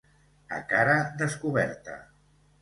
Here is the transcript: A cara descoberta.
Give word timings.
A 0.59 0.61
cara 0.71 0.95
descoberta. 1.19 1.99